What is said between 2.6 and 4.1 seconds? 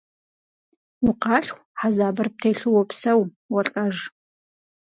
уопсэу, уолӏэж.